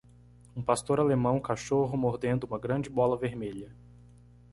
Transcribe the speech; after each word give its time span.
um 0.55 0.63
pastor 0.63 0.99
alemão 0.99 1.39
cachorro 1.39 1.95
mordendo 1.95 2.45
uma 2.47 2.57
grande 2.57 2.89
bola 2.89 3.15
vermelha 3.15 3.71